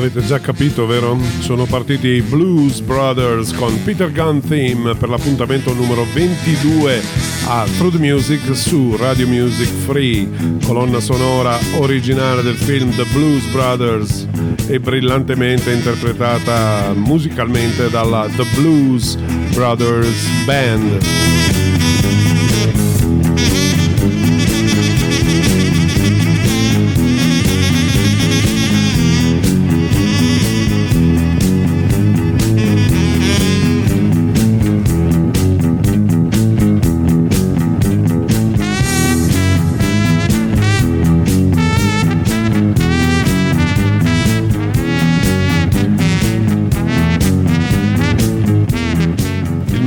Avete 0.00 0.24
già 0.24 0.40
capito, 0.40 0.86
vero? 0.86 1.18
Sono 1.40 1.66
partiti 1.66 2.08
i 2.08 2.22
Blues 2.22 2.80
Brothers 2.80 3.52
con 3.52 3.82
Peter 3.84 4.10
Gunn 4.10 4.38
Theme 4.38 4.94
per 4.94 5.10
l'appuntamento 5.10 5.74
numero 5.74 6.06
22 6.14 7.02
a 7.46 7.66
Through 7.76 7.96
Music 7.96 8.56
su 8.56 8.96
Radio 8.96 9.28
Music 9.28 9.68
Free, 9.84 10.26
colonna 10.64 11.00
sonora 11.00 11.58
originale 11.80 12.40
del 12.40 12.56
film 12.56 12.96
The 12.96 13.04
Blues 13.12 13.44
Brothers 13.50 14.26
e 14.68 14.80
brillantemente 14.80 15.70
interpretata 15.70 16.94
musicalmente 16.94 17.90
dalla 17.90 18.26
The 18.34 18.46
Blues 18.54 19.16
Brothers 19.52 20.26
Band. 20.46 21.59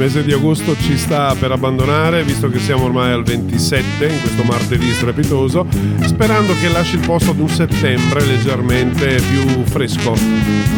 Mese 0.04 0.22
di 0.22 0.34
agosto 0.34 0.76
ci 0.76 0.98
sta 0.98 1.34
per 1.34 1.54
abbandonare, 1.54 2.26
visto 2.26 2.50
che 2.50 2.60
siamo 2.60 2.84
ormai 2.84 3.14
al 3.14 3.24
27, 3.24 4.06
in 4.06 4.20
questo 4.20 4.44
martedì 4.44 4.92
strepitoso, 4.92 5.66
sperando 6.02 6.54
che 6.60 6.68
lasci 6.68 6.96
il 6.96 7.06
posto 7.06 7.32
ad 7.32 7.40
un 7.40 7.48
settembre 7.48 8.26
leggermente 8.26 9.22
più 9.22 9.64
fresco, 9.64 10.14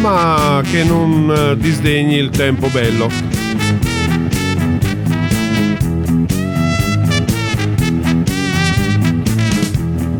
ma 0.00 0.62
che 0.70 0.84
non 0.84 1.34
eh, 1.36 1.56
disdegni 1.56 2.14
il 2.14 2.30
tempo 2.30 2.68
bello. 2.68 3.10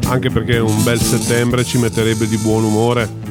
Anche 0.09 0.31
perché 0.31 0.59
un 0.59 0.83
bel 0.83 1.01
settembre 1.01 1.63
ci 1.63 1.79
metterebbe 1.79 2.27
di 2.27 2.39
buon 2.39 2.65
umore. 2.65 3.26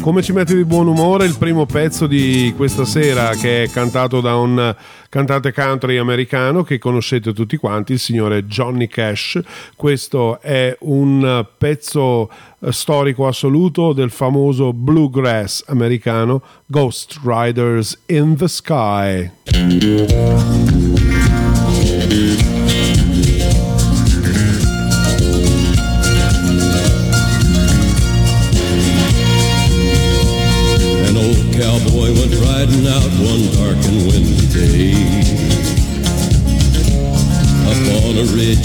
Come 0.00 0.22
ci 0.22 0.32
mette 0.32 0.54
di 0.54 0.64
buon 0.64 0.86
umore 0.86 1.26
il 1.26 1.36
primo 1.36 1.66
pezzo 1.66 2.06
di 2.06 2.54
questa 2.56 2.86
sera 2.86 3.34
che 3.34 3.64
è 3.64 3.70
cantato 3.70 4.22
da 4.22 4.34
un 4.34 4.74
cantante 5.10 5.52
country 5.52 5.98
americano 5.98 6.62
che 6.62 6.78
conoscete 6.78 7.34
tutti 7.34 7.58
quanti, 7.58 7.92
il 7.92 7.98
signore 7.98 8.46
Johnny 8.46 8.86
Cash. 8.86 9.38
Questo 9.76 10.40
è 10.40 10.74
un 10.80 11.46
pezzo 11.56 12.30
eh, 12.60 12.72
storico 12.72 13.26
assoluto 13.26 13.92
del 13.92 14.10
famoso 14.10 14.72
bluegrass 14.72 15.64
americano 15.66 16.42
Ghost 16.64 17.20
Riders 17.22 18.00
in 18.06 18.36
the 18.36 18.48
Sky. 18.48 19.30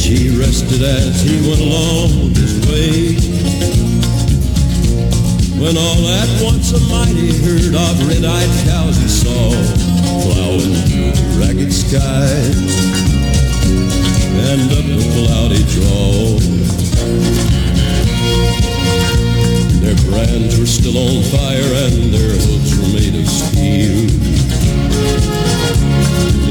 A 0.05 0.11
ridge 0.11 0.19
he 0.19 0.39
rested 0.39 0.81
as 0.81 1.21
he 1.21 1.35
went 1.47 1.61
along 1.61 2.35
his 2.35 2.59
way. 2.67 3.15
When 5.59 5.77
all 5.77 6.07
at 6.07 6.43
once 6.43 6.71
a 6.73 6.79
mighty 6.89 7.31
herd 7.41 7.75
of 7.75 8.07
red-eyed 8.07 8.67
cows 8.67 8.97
he 8.97 9.07
saw 9.07 9.51
plowing 10.23 10.75
through 10.87 11.11
the 11.11 11.39
ragged 11.39 11.73
skies 11.73 12.95
and 14.49 14.71
up 14.71 14.85
a 14.85 15.01
cloudy 15.13 15.63
draw. 15.73 16.39
Their 19.81 19.95
brands 20.09 20.59
were 20.59 20.65
still 20.65 20.97
on 20.97 21.23
fire 21.23 21.73
and 21.85 22.13
their 22.13 22.31
hooves 22.31 22.77
were 22.77 22.93
made 22.93 23.15
of 23.15 23.27
steel. 23.27 24.24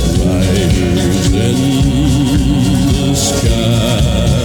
change 0.00 0.78
your 0.78 0.94
ways. 0.94 1.80
They 3.42 4.39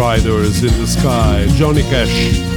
Riders 0.00 0.62
in 0.62 0.74
the 0.78 0.86
Sky, 0.86 1.44
Johnny 1.56 1.86
Cash. 1.86 2.48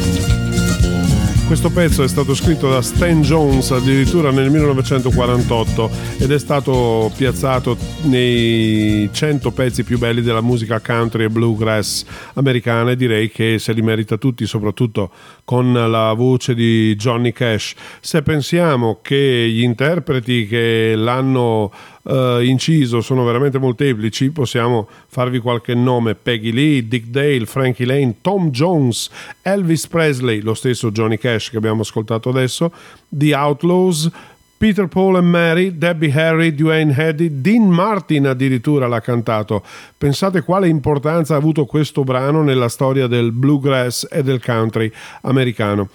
Questo 1.45 1.69
pezzo 1.69 2.01
è 2.01 2.07
stato 2.07 2.33
scritto 2.33 2.69
da 2.69 2.81
Stan 2.81 3.21
Jones 3.21 3.69
addirittura 3.71 4.31
nel 4.31 4.49
1948 4.49 5.89
ed 6.19 6.31
è 6.31 6.39
stato 6.39 7.11
piazzato 7.15 7.77
nei 8.03 9.09
100 9.11 9.51
pezzi 9.51 9.83
più 9.83 9.97
belli 9.99 10.21
della 10.21 10.39
musica 10.39 10.79
country 10.79 11.25
e 11.25 11.29
bluegrass 11.29 12.05
americana 12.35 12.91
e 12.91 12.95
direi 12.95 13.29
che 13.29 13.59
se 13.59 13.73
li 13.73 13.81
merita 13.81 14.15
tutti, 14.15 14.45
soprattutto 14.45 15.11
con 15.43 15.73
la 15.73 16.13
voce 16.13 16.55
di 16.55 16.95
Johnny 16.95 17.33
Cash. 17.33 17.75
Se 17.99 18.21
pensiamo 18.21 18.99
che 19.01 19.49
gli 19.51 19.63
interpreti 19.63 20.47
che 20.47 20.93
l'hanno 20.95 21.71
eh, 22.03 22.39
inciso 22.43 23.01
sono 23.01 23.23
veramente 23.23 23.57
molteplici, 23.57 24.31
possiamo 24.31 24.87
farvi 25.07 25.39
qualche 25.39 25.73
nome: 25.73 26.15
Peggy 26.15 26.51
Lee, 26.51 26.87
Dick 26.87 27.07
Dale, 27.07 27.45
Frankie 27.45 27.85
Lane, 27.85 28.15
Tom 28.21 28.49
Jones, 28.49 29.09
Elvis 29.41 29.87
Presley, 29.87 30.41
lo 30.41 30.53
stesso 30.53 30.91
Johnny 30.91 31.17
Cash 31.17 31.49
che 31.49 31.57
abbiamo 31.57 31.81
ascoltato 31.81 32.29
adesso, 32.29 32.71
The 33.09 33.35
Outlaws. 33.35 34.11
Peter 34.55 34.87
Paul 34.87 35.17
and 35.17 35.27
Mary, 35.27 35.77
Debbie 35.77 36.09
Harry, 36.13 36.55
Dwayne 36.55 36.95
Eddy, 36.95 37.41
Dean 37.41 37.67
Martin 37.67 38.27
addirittura 38.27 38.87
l'ha 38.87 39.01
cantato. 39.01 39.61
Pensate 39.97 40.41
quale 40.41 40.69
importanza 40.69 41.33
ha 41.33 41.37
avuto 41.37 41.65
questo 41.65 42.05
brano 42.05 42.43
nella 42.43 42.69
storia 42.69 43.07
del 43.07 43.33
bluegrass 43.33 44.07
e 44.09 44.23
del 44.23 44.41
country 44.41 44.89
americano. 45.23 45.89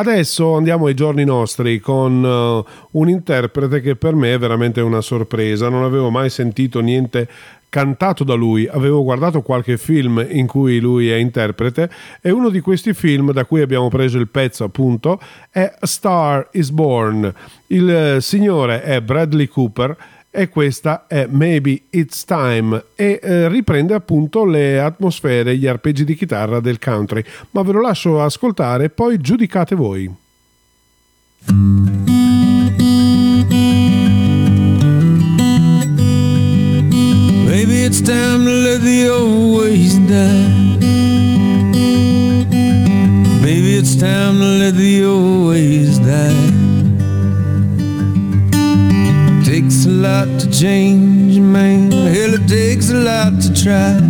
Adesso 0.00 0.56
andiamo 0.56 0.86
ai 0.86 0.94
giorni 0.94 1.24
nostri 1.24 1.78
con 1.78 2.24
uh, 2.24 2.98
un 2.98 3.08
interprete 3.10 3.82
che 3.82 3.96
per 3.96 4.14
me 4.14 4.32
è 4.32 4.38
veramente 4.38 4.80
una 4.80 5.02
sorpresa, 5.02 5.68
non 5.68 5.82
avevo 5.82 6.08
mai 6.08 6.30
sentito 6.30 6.80
niente 6.80 7.28
cantato 7.68 8.24
da 8.24 8.32
lui, 8.32 8.66
avevo 8.66 9.02
guardato 9.02 9.42
qualche 9.42 9.76
film 9.76 10.26
in 10.26 10.46
cui 10.46 10.80
lui 10.80 11.10
è 11.10 11.16
interprete 11.16 11.90
e 12.22 12.30
uno 12.30 12.48
di 12.48 12.60
questi 12.60 12.94
film 12.94 13.32
da 13.32 13.44
cui 13.44 13.60
abbiamo 13.60 13.88
preso 13.88 14.16
il 14.16 14.28
pezzo 14.28 14.64
appunto 14.64 15.20
è 15.50 15.70
Star 15.82 16.48
is 16.52 16.70
Born. 16.70 17.30
Il 17.66 17.90
eh, 17.90 18.20
signore 18.22 18.82
è 18.82 19.02
Bradley 19.02 19.48
Cooper 19.48 19.94
e 20.30 20.48
questa 20.48 21.06
è 21.08 21.26
Maybe 21.28 21.82
It's 21.90 22.24
Time 22.24 22.84
e 22.94 23.18
eh, 23.20 23.48
riprende 23.48 23.94
appunto 23.94 24.44
le 24.44 24.80
atmosfere, 24.80 25.56
gli 25.56 25.66
arpeggi 25.66 26.04
di 26.04 26.14
chitarra 26.14 26.60
del 26.60 26.78
country, 26.78 27.24
ma 27.50 27.62
ve 27.62 27.72
lo 27.72 27.80
lascio 27.80 28.22
ascoltare 28.22 28.90
poi 28.90 29.18
giudicate 29.18 29.74
voi. 29.74 30.14
Maybe 37.46 37.84
it's 37.84 38.00
time 38.00 38.44
to 38.44 38.50
let 38.50 38.82
the 38.82 39.08
old 39.08 39.58
ways 39.58 39.98
die. 40.06 40.78
Maybe 43.42 43.76
it's 43.76 43.96
time 43.96 44.38
to 44.38 44.44
let 44.58 44.76
the 44.76 45.04
old 45.04 45.48
ways 45.48 45.98
die. 45.98 46.49
Lot 50.00 50.28
to 50.40 50.50
change 50.50 51.38
man. 51.38 51.90
Hell, 51.90 52.32
it 52.34 52.48
takes 52.48 52.90
a 52.90 52.94
lot 52.94 53.32
to 53.42 53.52
try. 53.52 54.00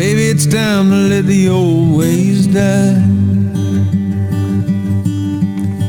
Maybe 0.00 0.24
it's 0.28 0.46
time 0.46 0.90
to 0.90 0.96
let 1.12 1.26
the 1.26 1.48
old 1.48 1.96
ways 1.98 2.48
die. 2.48 3.06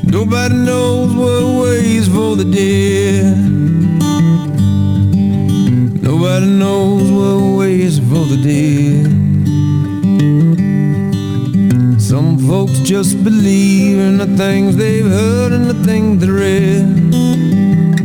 Nobody 0.03 0.55
knows 0.55 1.11
what 1.15 1.63
ways 1.63 2.07
for 2.07 2.35
the 2.35 2.45
dead. 2.45 3.37
Nobody 6.03 6.45
knows 6.45 7.09
what 7.09 7.57
ways 7.57 7.97
for 7.97 8.25
the 8.33 8.39
dead. 8.51 9.09
Some 11.99 12.37
folks 12.47 12.77
just 12.81 13.23
believe 13.23 13.97
in 13.97 14.17
the 14.17 14.27
things 14.37 14.75
they've 14.75 15.05
heard 15.05 15.51
and 15.51 15.65
the 15.65 15.83
things 15.85 16.21
they 16.21 16.29
read. 16.29 17.20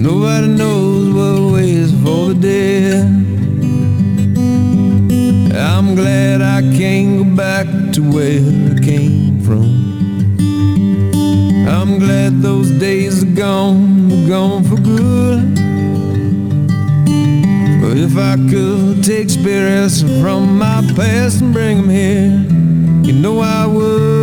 Nobody 0.06 0.46
knows 0.46 1.12
what 1.12 1.54
ways 1.54 1.90
for 2.04 2.32
the 2.32 2.34
dead. 2.40 3.06
I'm 5.56 5.96
glad 5.96 6.40
I 6.42 6.60
can't 6.78 7.18
go 7.18 7.36
back 7.36 7.66
to 7.94 8.02
where 8.14 8.38
I 8.72 8.78
came 8.84 9.40
from. 9.40 9.66
I'm 11.68 11.98
glad 11.98 12.40
those 12.40 12.70
days 12.70 13.24
are 13.24 13.34
gone, 13.34 14.28
gone 14.28 14.62
for 14.62 14.76
good. 14.76 15.56
But 17.82 17.96
if 17.96 18.16
I 18.16 18.36
could 18.48 19.02
take 19.02 19.28
spirits 19.28 20.02
from 20.20 20.56
my 20.56 20.82
past 20.94 21.40
and 21.40 21.52
bring 21.52 21.78
them 21.78 21.90
here, 21.90 22.30
you 23.02 23.12
know 23.12 23.40
I 23.40 23.66
would. 23.66 24.15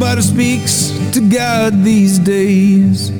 Nobody 0.00 0.22
speaks 0.22 0.92
to 1.10 1.20
God 1.28 1.82
these 1.82 2.20
days. 2.20 3.10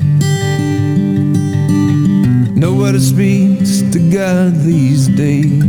Nobody 2.55 2.99
speaks 2.99 3.81
to 3.91 3.99
God 4.09 4.53
these 4.63 5.09
days. 5.09 5.61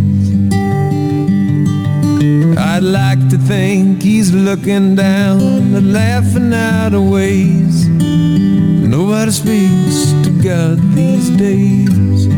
I'd 2.56 2.84
like 2.84 3.28
to 3.30 3.38
think 3.38 4.00
he's 4.04 4.32
looking 4.32 4.94
down 4.94 5.40
and 5.75 5.92
laughing 5.92 6.54
out 6.54 6.94
of 6.94 7.11
ways. 7.11 7.88
Nobody 7.88 9.32
speaks 9.32 10.12
to 10.23 10.30
God 10.44 10.78
these 10.94 11.28
days. 11.30 12.28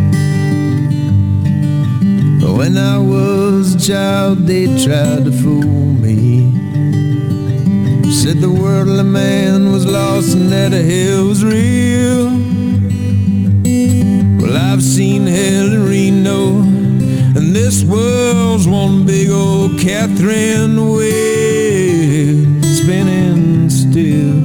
When 2.56 2.78
I 2.78 2.96
was 2.96 3.74
a 3.74 3.78
child, 3.78 4.46
they 4.46 4.64
tried 4.82 5.26
to 5.26 5.32
fool. 5.42 5.91
Said 8.22 8.40
the 8.40 8.48
worldly 8.48 9.02
man 9.02 9.72
was 9.72 9.84
lost 9.84 10.36
and 10.36 10.48
that 10.52 10.70
hell 10.70 11.26
was 11.26 11.44
real. 11.44 12.26
Well, 14.40 14.56
I've 14.56 14.80
seen 14.80 15.26
hell 15.26 15.72
in 15.72 15.88
Reno, 15.88 16.60
and 17.36 17.52
this 17.52 17.82
world's 17.82 18.68
one 18.68 19.04
big 19.04 19.28
old 19.28 19.76
Catherine 19.80 20.76
wheel 20.92 22.62
spinning 22.62 23.68
still. 23.68 24.38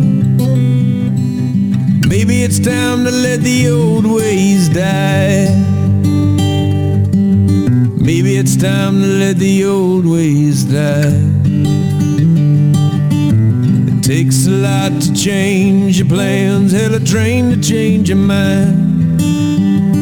Maybe 2.09 2.41
it's 2.41 2.57
time 2.57 3.05
to 3.05 3.11
let 3.11 3.41
the 3.41 3.69
old 3.69 4.07
ways 4.07 4.69
die. 4.69 5.53
Maybe 8.01 8.37
it's 8.37 8.55
time 8.55 9.01
to 9.01 9.07
let 9.07 9.37
the 9.37 9.65
old 9.65 10.07
ways 10.07 10.63
die. 10.63 11.26
Takes 14.07 14.47
a 14.47 14.51
lot 14.51 15.01
to 15.01 15.13
change 15.13 15.99
your 15.99 16.07
plans, 16.07 16.71
hell, 16.71 16.95
a 16.95 16.99
train 17.01 17.49
to 17.49 17.61
change 17.61 18.07
your 18.07 18.17
mind. 18.17 19.17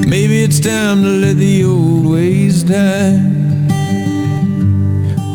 Maybe 0.07 0.43
it's 0.43 0.59
time 0.59 1.01
to 1.01 1.09
let 1.09 1.37
the 1.37 1.63
old 1.63 2.05
ways 2.05 2.61
die. 2.61 3.19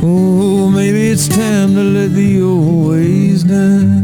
Oh, 0.05 0.71
maybe 0.73 1.09
it's 1.09 1.27
time 1.27 1.75
to 1.75 1.83
let 1.83 2.13
the 2.13 2.43
old 2.43 2.91
ways 2.91 3.43
die. 3.43 4.00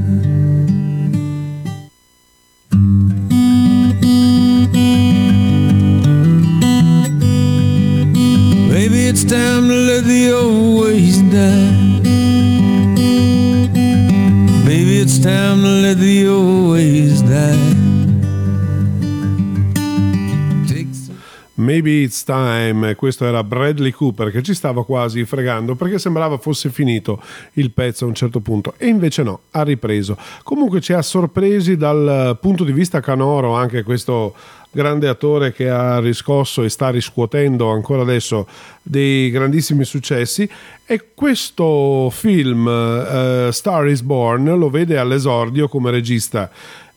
It's 22.06 22.22
Time, 22.22 22.94
questo 22.94 23.26
era 23.26 23.42
Bradley 23.42 23.90
Cooper 23.90 24.30
che 24.30 24.42
ci 24.42 24.54
stava 24.54 24.84
quasi 24.84 25.24
fregando 25.24 25.74
perché 25.74 25.98
sembrava 25.98 26.38
fosse 26.38 26.70
finito 26.70 27.20
il 27.54 27.72
pezzo 27.72 28.04
a 28.04 28.08
un 28.08 28.14
certo 28.14 28.38
punto 28.38 28.74
e 28.76 28.86
invece 28.86 29.24
no, 29.24 29.40
ha 29.50 29.62
ripreso. 29.62 30.16
Comunque 30.44 30.80
ci 30.80 30.92
ha 30.92 31.02
sorpresi 31.02 31.76
dal 31.76 32.38
punto 32.40 32.62
di 32.62 32.72
vista 32.72 33.00
canoro 33.00 33.54
anche 33.54 33.82
questo 33.82 34.34
grande 34.70 35.08
attore 35.08 35.52
che 35.52 35.68
ha 35.68 35.98
riscosso 35.98 36.62
e 36.62 36.68
sta 36.68 36.90
riscuotendo 36.90 37.70
ancora 37.70 38.02
adesso 38.02 38.46
dei 38.82 39.30
grandissimi 39.30 39.84
successi 39.84 40.48
e 40.84 41.12
questo 41.14 42.08
film 42.10 42.66
uh, 42.66 43.50
Star 43.50 43.88
is 43.88 44.02
Born 44.02 44.44
lo 44.56 44.68
vede 44.68 44.98
all'esordio 44.98 45.66
come 45.66 45.90
regista 45.90 46.50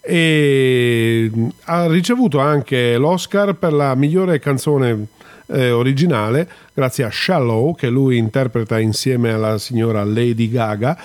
e 0.09 1.29
ha 1.65 1.85
ricevuto 1.85 2.39
anche 2.39 2.97
l'Oscar 2.97 3.53
per 3.53 3.73
la 3.73 3.93
migliore 3.93 4.39
canzone 4.39 5.05
eh, 5.45 5.69
originale 5.69 6.49
grazie 6.73 7.03
a 7.03 7.11
Shallow 7.11 7.75
che 7.75 7.89
lui 7.89 8.17
interpreta 8.17 8.79
insieme 8.79 9.31
alla 9.31 9.59
signora 9.59 10.03
Lady 10.03 10.49
Gaga 10.49 10.97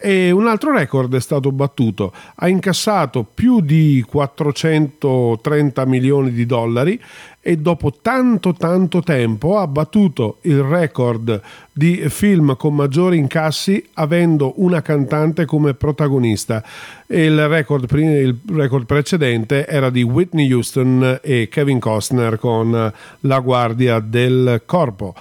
e 0.00 0.30
un 0.30 0.46
altro 0.46 0.72
record 0.72 1.14
è 1.14 1.20
stato 1.20 1.52
battuto, 1.52 2.12
ha 2.36 2.48
incassato 2.48 3.22
più 3.22 3.60
di 3.60 4.02
430 4.06 5.84
milioni 5.84 6.32
di 6.32 6.46
dollari 6.46 7.00
e 7.42 7.56
dopo 7.56 7.92
tanto 8.02 8.52
tanto 8.54 9.00
tempo 9.02 9.58
ha 9.58 9.66
battuto 9.66 10.38
il 10.42 10.62
record 10.62 11.40
di 11.72 12.02
film 12.08 12.56
con 12.56 12.74
maggiori 12.74 13.16
incassi 13.16 13.82
avendo 13.94 14.54
una 14.56 14.82
cantante 14.82 15.44
come 15.44 15.74
protagonista. 15.74 16.62
Il 17.06 17.48
record, 17.48 17.90
il 17.92 18.38
record 18.52 18.86
precedente 18.86 19.66
era 19.66 19.90
di 19.90 20.02
Whitney 20.02 20.50
Houston 20.52 21.20
e 21.22 21.48
Kevin 21.50 21.78
Costner 21.78 22.38
con 22.38 22.92
La 23.20 23.38
guardia 23.40 24.00
del 24.00 24.62
corpo. 24.64 25.14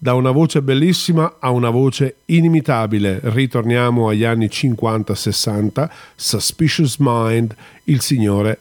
Da 0.00 0.14
una 0.14 0.30
voce 0.30 0.62
bellissima 0.62 1.38
a 1.40 1.50
una 1.50 1.70
voce 1.70 2.18
inimitabile, 2.26 3.18
ritorniamo 3.24 4.08
agli 4.08 4.22
anni 4.22 4.46
50-60, 4.46 5.90
Suspicious 6.14 6.98
Mind, 7.00 7.52
il 7.84 8.00
signore 8.00 8.60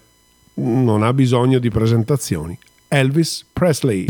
non 0.56 1.04
ha 1.04 1.14
bisogno 1.14 1.60
di 1.60 1.70
presentazioni. 1.70 2.58
Elvis 2.88 3.46
Presley. 3.54 4.08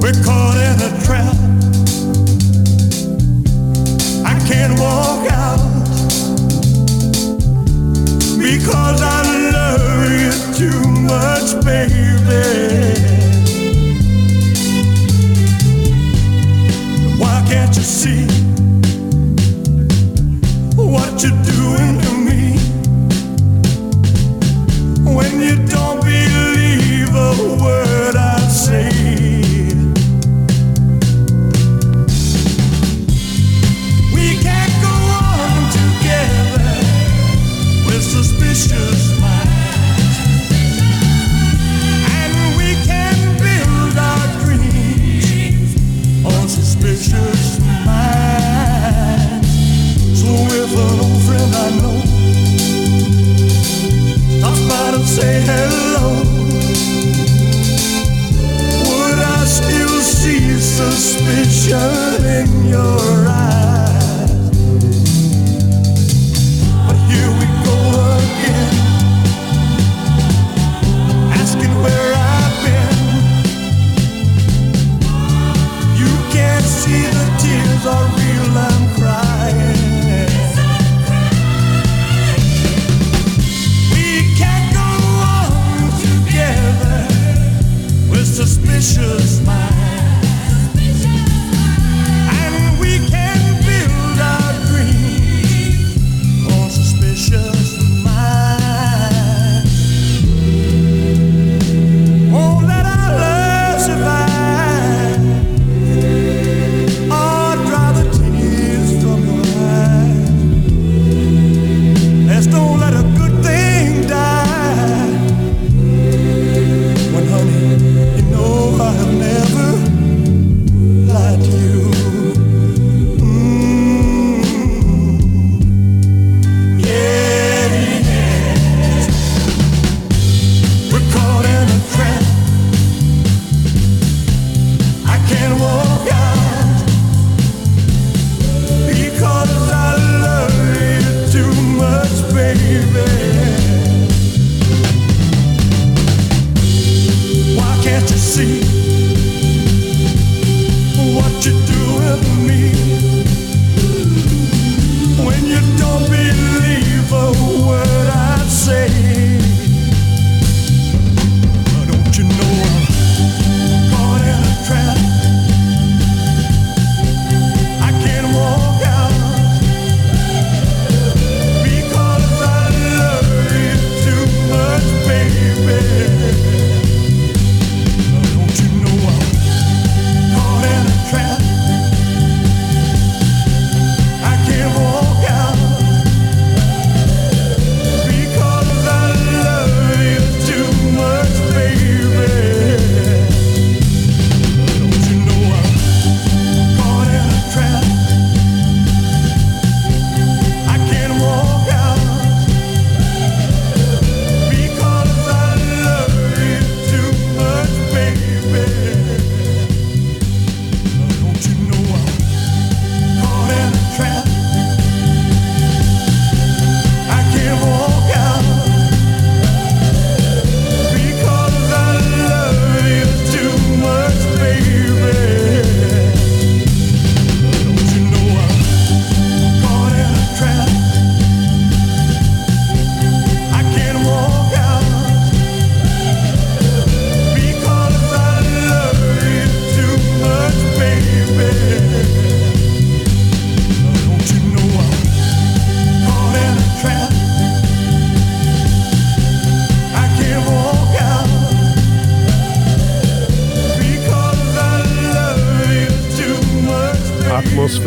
We're 0.00 0.57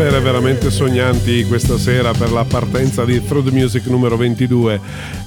atmosfere 0.01 0.19
veramente 0.19 0.71
sognanti 0.71 1.45
questa 1.45 1.77
sera 1.77 2.11
per 2.11 2.31
la 2.31 2.43
partenza 2.43 3.05
di 3.05 3.23
Through 3.23 3.49
the 3.49 3.51
Music 3.51 3.85
numero 3.85 4.17
22 4.17 4.79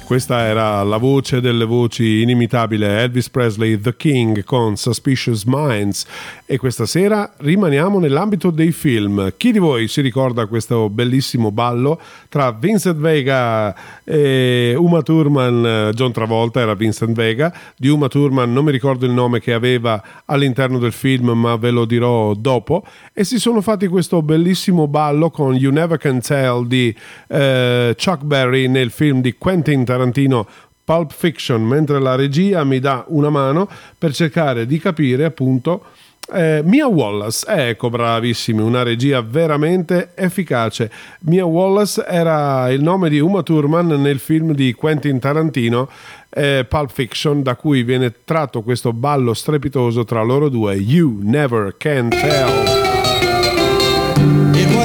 questa 0.05 0.45
era 0.45 0.83
la 0.83 0.97
voce 0.97 1.41
delle 1.41 1.65
voci 1.65 2.21
inimitabile 2.21 3.01
Elvis 3.01 3.27
Presley, 3.27 3.79
The 3.79 3.95
King 3.95 4.43
con 4.43 4.75
Suspicious 4.77 5.45
Minds 5.45 6.05
e 6.45 6.59
questa 6.59 6.85
sera 6.85 7.33
rimaniamo 7.37 7.97
nell'ambito 7.97 8.51
dei 8.51 8.71
film. 8.71 9.33
Chi 9.35 9.51
di 9.51 9.57
voi 9.57 9.87
si 9.87 10.01
ricorda 10.01 10.45
questo 10.45 10.91
bellissimo 10.91 11.51
ballo 11.51 11.99
tra 12.29 12.51
Vincent 12.51 12.97
Vega 12.97 13.75
e 14.03 14.75
Uma 14.77 15.01
Thurman? 15.01 15.89
John 15.95 16.11
Travolta 16.11 16.59
era 16.59 16.75
Vincent 16.75 17.15
Vega, 17.15 17.51
di 17.75 17.87
Uma 17.87 18.07
Thurman 18.07 18.53
non 18.53 18.65
mi 18.65 18.71
ricordo 18.71 19.07
il 19.07 19.11
nome 19.11 19.39
che 19.39 19.53
aveva 19.53 20.01
all'interno 20.25 20.77
del 20.77 20.91
film 20.91 21.29
ma 21.31 21.55
ve 21.55 21.71
lo 21.71 21.85
dirò 21.85 22.35
dopo 22.35 22.85
e 23.11 23.23
si 23.23 23.39
sono 23.39 23.59
fatti 23.61 23.87
questo 23.87 24.21
bellissimo 24.21 24.64
ballo 24.71 25.29
con 25.29 25.55
You 25.55 25.71
Never 25.71 25.97
Can 25.97 26.21
Tell 26.21 26.65
di 26.65 26.95
eh, 27.27 27.95
Chuck 27.97 28.23
Berry 28.23 28.67
nel 28.67 28.91
film 28.91 29.21
di 29.21 29.35
Quentin 29.37 29.83
Tarantino 29.83 30.03
Tarantino 30.05 30.47
Pulp 30.83 31.11
Fiction, 31.11 31.63
mentre 31.63 31.99
la 31.99 32.15
regia 32.15 32.63
mi 32.63 32.79
dà 32.79 33.05
una 33.07 33.29
mano 33.29 33.67
per 33.97 34.13
cercare 34.13 34.67
di 34.67 34.77
capire 34.77 35.25
appunto 35.25 35.83
eh, 36.31 36.61
Mia 36.63 36.87
Wallace, 36.87 37.45
eh, 37.47 37.69
ecco 37.69 37.89
bravissimi, 37.89 38.61
una 38.61 38.83
regia 38.83 39.21
veramente 39.21 40.11
efficace. 40.15 40.91
Mia 41.21 41.45
Wallace 41.45 42.03
era 42.05 42.69
il 42.71 42.81
nome 42.83 43.09
di 43.09 43.19
Uma 43.19 43.41
Thurman 43.41 43.87
nel 43.87 44.19
film 44.19 44.53
di 44.53 44.73
Quentin 44.73 45.19
Tarantino, 45.19 45.89
eh, 46.29 46.65
Pulp 46.67 46.91
Fiction, 46.91 47.41
da 47.41 47.55
cui 47.55 47.81
viene 47.83 48.13
tratto 48.23 48.61
questo 48.61 48.93
ballo 48.93 49.33
strepitoso 49.33 50.03
tra 50.03 50.21
loro 50.21 50.49
due, 50.49 50.75
You 50.75 51.19
Never 51.21 51.75
Can 51.77 52.09
Tell. 52.09 52.84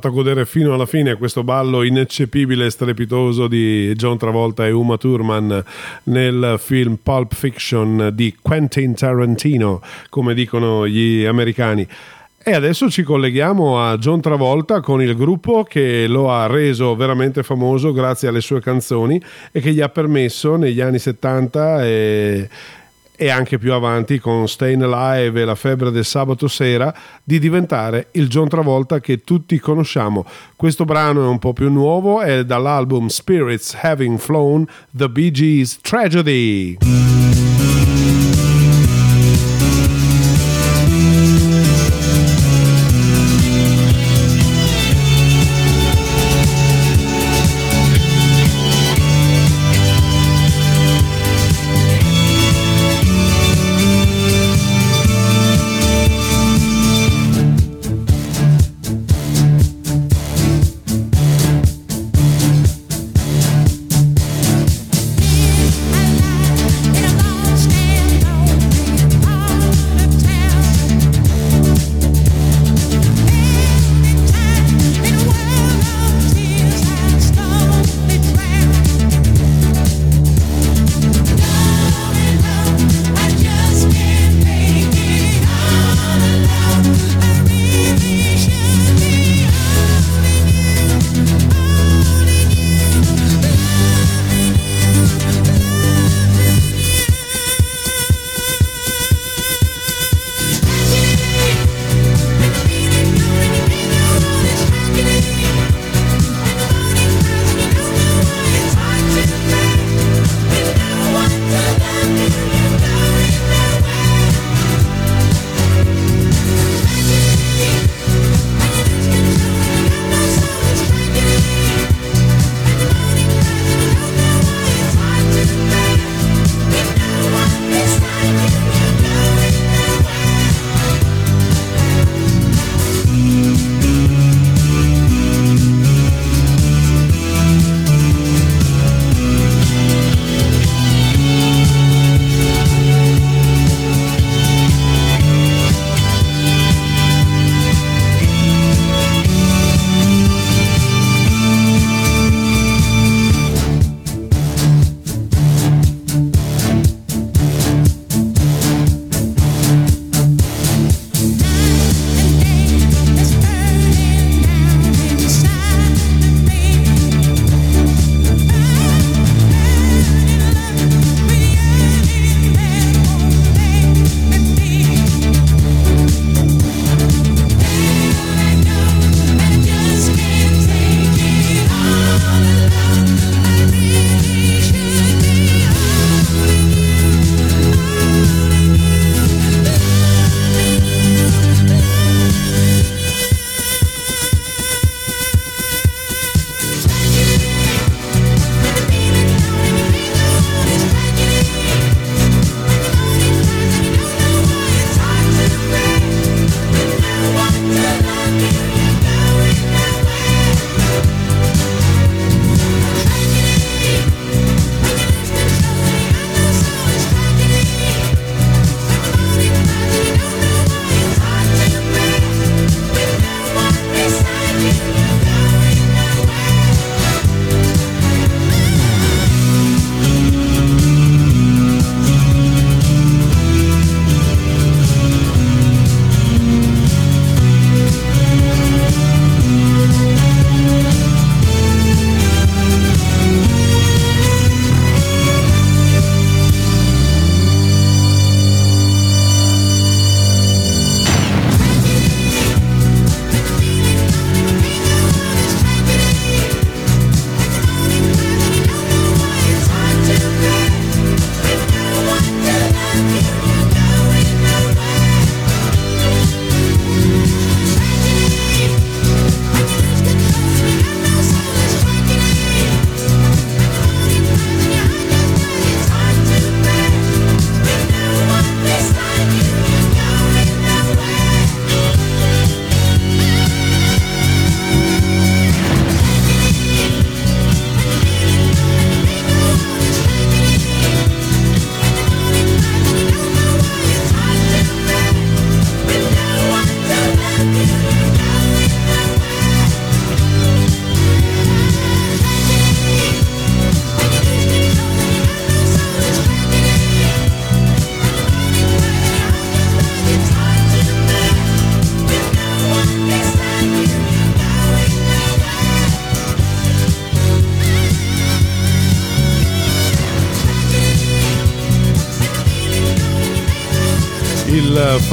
fatto 0.00 0.10
godere 0.12 0.46
fino 0.46 0.72
alla 0.72 0.86
fine 0.86 1.16
questo 1.16 1.44
ballo 1.44 1.82
ineccepibile 1.82 2.64
e 2.64 2.70
strepitoso 2.70 3.46
di 3.46 3.92
John 3.96 4.16
Travolta 4.16 4.66
e 4.66 4.70
Uma 4.70 4.96
Thurman 4.96 5.62
nel 6.04 6.56
film 6.58 6.96
Pulp 7.02 7.34
Fiction 7.34 8.10
di 8.14 8.34
Quentin 8.40 8.94
Tarantino, 8.94 9.82
come 10.08 10.32
dicono 10.32 10.88
gli 10.88 11.26
americani. 11.26 11.86
E 12.42 12.54
adesso 12.54 12.88
ci 12.88 13.02
colleghiamo 13.02 13.78
a 13.78 13.98
John 13.98 14.22
Travolta 14.22 14.80
con 14.80 15.02
il 15.02 15.14
gruppo 15.14 15.64
che 15.64 16.06
lo 16.06 16.32
ha 16.32 16.46
reso 16.46 16.96
veramente 16.96 17.42
famoso 17.42 17.92
grazie 17.92 18.28
alle 18.28 18.40
sue 18.40 18.62
canzoni 18.62 19.22
e 19.52 19.60
che 19.60 19.72
gli 19.72 19.82
ha 19.82 19.90
permesso 19.90 20.56
negli 20.56 20.80
anni 20.80 20.98
70 20.98 21.84
e 21.84 22.48
e 23.20 23.28
anche 23.28 23.58
più 23.58 23.74
avanti 23.74 24.18
con 24.18 24.48
Stayin' 24.48 24.82
Alive 24.82 25.42
e 25.42 25.44
la 25.44 25.54
febbre 25.54 25.90
del 25.90 26.06
sabato 26.06 26.48
sera 26.48 26.90
di 27.22 27.38
diventare 27.38 28.06
il 28.12 28.28
John 28.28 28.48
Travolta 28.48 28.98
che 28.98 29.20
tutti 29.20 29.58
conosciamo. 29.58 30.24
Questo 30.56 30.86
brano 30.86 31.24
è 31.24 31.28
un 31.28 31.38
po' 31.38 31.52
più 31.52 31.70
nuovo, 31.70 32.22
è 32.22 32.46
dall'album 32.46 33.08
Spirits 33.08 33.76
Having 33.78 34.16
Flown, 34.16 34.66
The 34.90 35.10
Bee 35.10 35.30
Gees 35.30 35.80
Tragedy. 35.82 37.09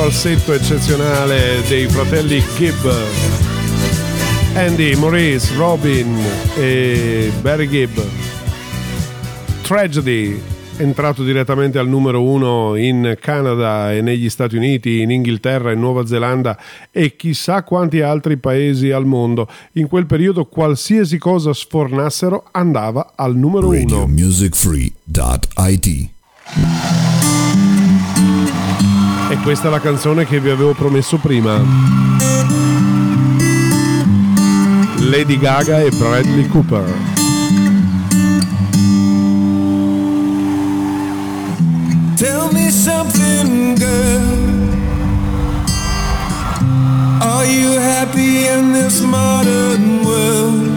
Falsetto 0.09 0.53
eccezionale 0.53 1.61
dei 1.67 1.85
fratelli 1.89 2.41
Gibb. 2.55 2.85
Andy, 4.53 4.95
Maurice, 4.95 5.53
Robin 5.55 6.17
e 6.55 7.29
Barry 7.41 7.67
Gibb. 7.67 7.97
Tragedy, 9.63 10.41
entrato 10.77 11.25
direttamente 11.25 11.77
al 11.77 11.89
numero 11.89 12.23
uno 12.23 12.77
in 12.77 13.17
Canada 13.19 13.93
e 13.93 13.99
negli 14.01 14.29
Stati 14.29 14.55
Uniti, 14.55 15.01
in 15.01 15.11
Inghilterra 15.11 15.71
e 15.71 15.75
Nuova 15.75 16.05
Zelanda 16.05 16.57
e 16.89 17.17
chissà 17.17 17.63
quanti 17.63 17.99
altri 17.99 18.37
paesi 18.37 18.91
al 18.91 19.05
mondo. 19.05 19.49
In 19.73 19.89
quel 19.89 20.05
periodo 20.05 20.45
qualsiasi 20.45 21.17
cosa 21.17 21.53
sfornassero 21.53 22.45
andava 22.51 23.11
al 23.13 23.35
numero 23.35 23.67
uno. 23.67 24.07
E 29.29 29.37
questa 29.43 29.67
è 29.67 29.71
la 29.71 29.81
canzone 29.81 30.25
che 30.25 30.39
vi 30.39 30.49
avevo 30.49 30.73
promesso 30.73 31.17
prima. 31.17 31.61
Lady 34.99 35.37
Gaga 35.37 35.81
e 35.81 35.89
Bradley 35.89 36.47
Cooper. 36.47 36.93
Tell 42.15 42.51
me 42.51 42.71
something, 42.71 43.77
girl. 43.77 44.67
Are 47.21 47.45
you 47.45 47.79
happy 47.79 48.47
in 48.47 48.71
this 48.73 49.01
modern 49.01 50.03
world? 50.05 50.76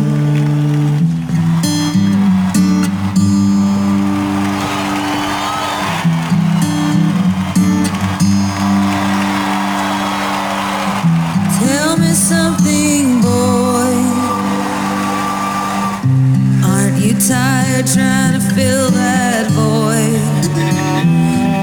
Trying 17.83 18.33
to 18.33 18.41
fill 18.53 18.91
that 18.91 19.47
void? 19.49 20.21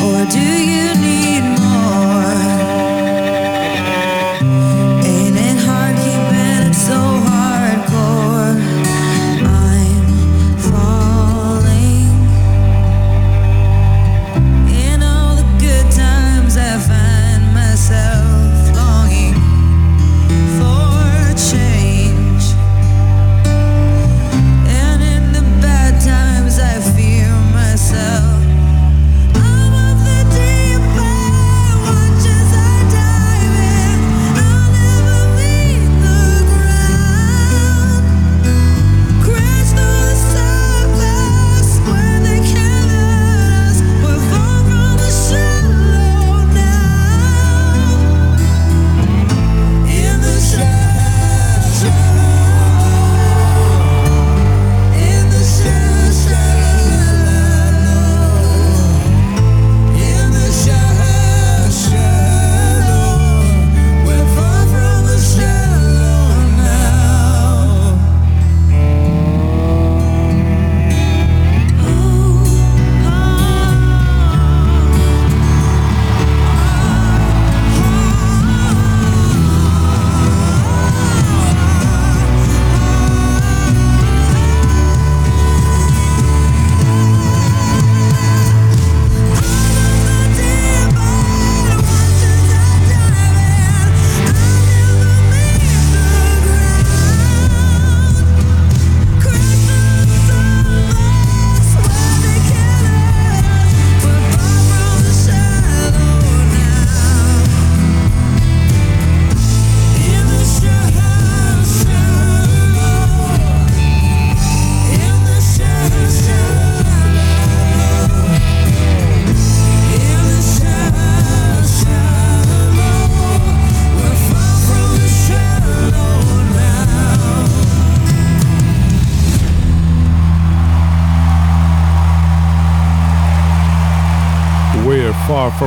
Or 0.03 0.27
do 0.29 0.41
you 0.41 0.88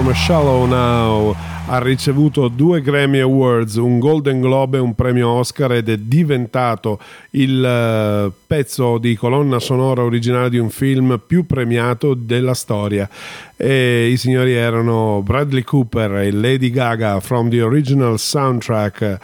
From 0.01 0.15
Shallow 0.15 0.65
Now 0.65 1.35
ha 1.67 1.77
ricevuto 1.77 2.47
due 2.47 2.81
Grammy 2.81 3.19
Awards, 3.19 3.75
un 3.75 3.99
Golden 3.99 4.41
Globe 4.41 4.77
e 4.77 4.79
un 4.79 4.95
premio 4.95 5.29
Oscar 5.29 5.73
ed 5.73 5.89
è 5.89 5.97
diventato 5.97 6.99
il 7.31 7.63
eh, 7.63 8.31
pezzo 8.47 8.97
di 8.97 9.15
colonna 9.15 9.59
sonora 9.59 10.01
originale 10.01 10.49
di 10.49 10.57
un 10.57 10.71
film 10.71 11.21
più 11.23 11.45
premiato 11.45 12.15
della 12.15 12.55
storia. 12.55 13.07
E 13.55 14.07
I 14.07 14.17
signori 14.17 14.55
erano 14.55 15.21
Bradley 15.23 15.61
Cooper 15.61 16.13
e 16.13 16.31
Lady 16.31 16.71
Gaga 16.71 17.19
from 17.19 17.49
the 17.49 17.61
original 17.61 18.15
soundtrack 18.17 19.19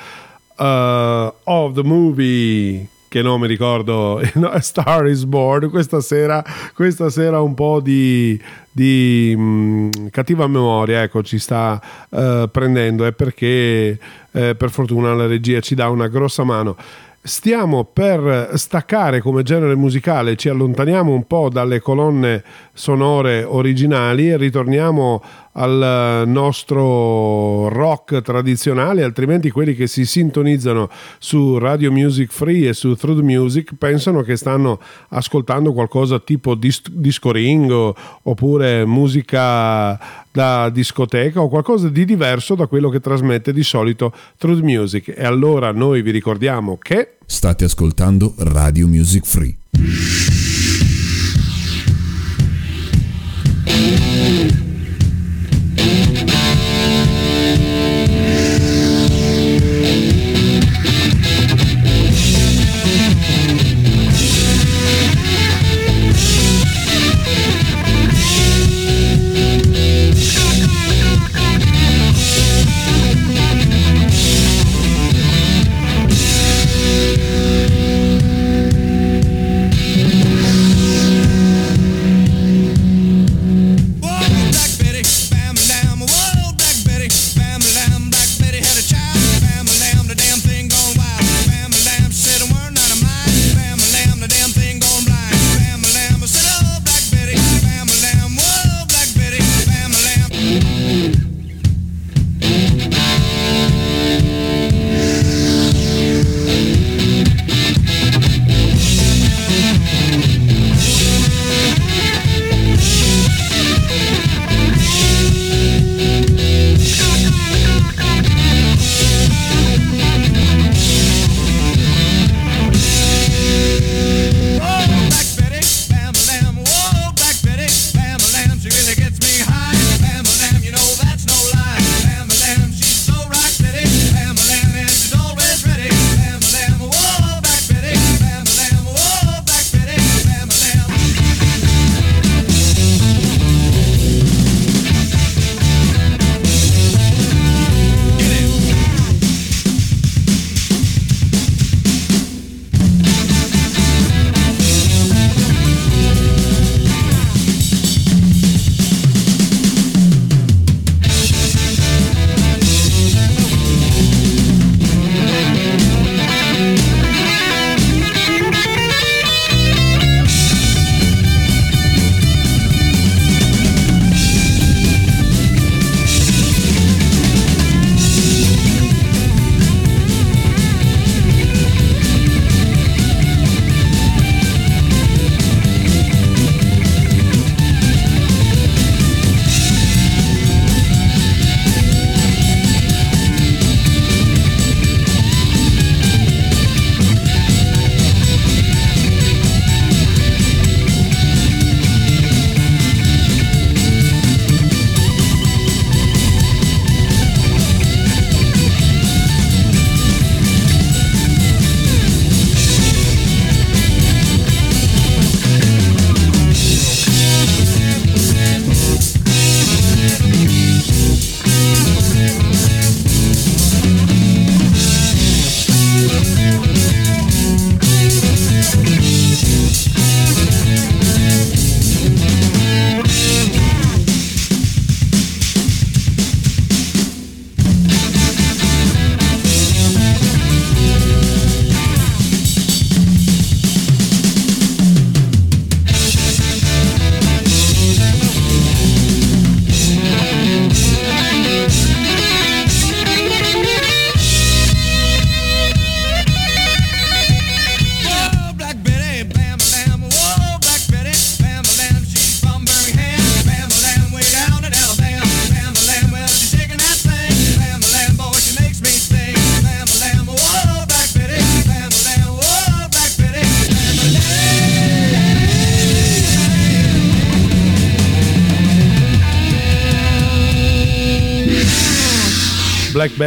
uh, 0.58 1.34
of 1.44 1.74
the 1.74 1.84
movie 1.84 2.88
che 3.18 3.24
nome 3.24 3.48
ricordo 3.48 4.22
no, 4.36 4.52
Star 4.60 5.08
is 5.08 5.24
Born 5.26 5.70
questa 5.70 6.02
sera, 6.02 6.44
questa 6.76 7.10
sera 7.10 7.42
un 7.42 7.56
po' 7.56 7.80
di, 7.82 8.40
di 8.72 9.36
mh, 9.36 10.10
cattiva 10.12 10.46
memoria 10.48 11.02
ecco 11.02 11.24
ci 11.24 11.40
sta 11.40 11.82
uh, 12.10 12.50
prendendo 12.52 13.06
è 13.06 13.14
perché 13.14 13.98
eh, 14.32 14.56
per 14.56 14.70
fortuna 14.70 15.16
la 15.16 15.26
regia 15.26 15.60
ci 15.62 15.74
dà 15.74 15.90
una 15.90 16.08
grossa 16.08 16.44
mano. 16.44 16.76
Stiamo 17.20 17.84
per 17.84 18.52
staccare 18.54 19.20
come 19.20 19.44
genere 19.44 19.76
musicale, 19.76 20.38
ci 20.38 20.48
allontaniamo 20.48 21.12
un 21.12 21.26
po' 21.26 21.50
dalle 21.50 21.82
colonne 21.82 22.42
sonore 22.72 23.44
originali 23.44 24.30
e 24.30 24.38
ritorniamo 24.38 25.22
al 25.58 26.24
nostro 26.28 27.70
rock 27.70 28.22
tradizionale, 28.22 29.04
altrimenti 29.04 29.50
quelli 29.50 29.76
che 29.76 29.88
si 29.88 30.06
sintonizzano 30.06 30.89
su 31.20 31.58
Radio 31.58 31.91
Music 31.91 32.32
Free 32.32 32.70
e 32.70 32.74
su 32.74 32.96
Through 32.96 33.22
Music 33.22 33.74
pensano 33.78 34.22
che 34.22 34.36
stanno 34.36 34.80
ascoltando 35.10 35.74
qualcosa 35.74 36.20
tipo 36.20 36.56
dis- 36.56 36.89
disco 36.89 37.32
ringo 37.32 37.96
oppure 38.24 38.86
musica 38.86 40.26
da 40.32 40.70
discoteca 40.70 41.41
o 41.41 41.50
qualcosa 41.50 41.89
di 41.89 42.06
diverso 42.06 42.54
da 42.54 42.67
quello 42.67 42.89
che 42.89 43.00
trasmette 43.00 43.52
di 43.52 43.63
solito 43.63 44.13
Through 44.38 44.60
the 44.60 44.63
Music. 44.63 45.13
E 45.15 45.26
allora 45.26 45.72
noi 45.72 46.02
vi 46.02 46.12
ricordiamo 46.12 46.78
che 46.78 47.17
State 47.26 47.65
ascoltando 47.65 48.34
Radio 48.38 48.88
Music 48.88 49.26
Free. 49.26 50.37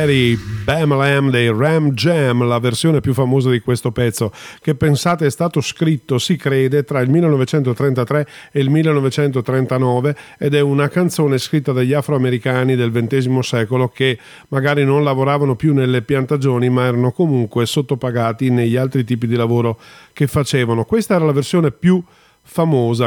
Blackberry 0.01 0.39
Bam 0.65 0.97
Lam 0.97 1.31
dei 1.31 1.49
Ram 1.49 1.91
Jam, 1.93 2.45
la 2.45 2.59
versione 2.59 3.01
più 3.01 3.13
famosa 3.13 3.51
di 3.51 3.61
questo 3.61 3.91
pezzo, 3.93 4.33
che 4.63 4.75
pensate 4.75 5.27
è 5.27 5.31
stato 5.31 5.61
scritto, 5.61 6.19
si 6.19 6.37
crede, 6.37 6.85
tra 6.85 7.01
il 7.01 7.11
1933 7.11 8.27
e 8.51 8.61
il 8.61 8.71
1939 8.71 10.17
ed 10.39 10.55
è 10.55 10.61
una 10.61 10.89
canzone 10.89 11.37
scritta 11.37 11.73
dagli 11.73 11.93
afroamericani 11.93 12.77
del 12.77 12.91
XX 12.91 13.39
secolo 13.41 13.89
che 13.89 14.19
magari 14.49 14.85
non 14.85 15.05
lavoravano 15.05 15.55
più 15.55 15.75
nelle 15.75 16.01
piantagioni 16.01 16.71
ma 16.71 16.87
erano 16.87 17.13
comunque 17.13 17.67
sottopagati 17.67 18.49
negli 18.49 18.77
altri 18.77 19.05
tipi 19.05 19.27
di 19.27 19.37
lavoro 19.37 19.79
che 20.15 20.27
facevano. 20.27 20.85
Questa 20.85 21.15
era 21.15 21.27
la 21.27 21.33
versione 21.33 21.73
più 21.73 22.03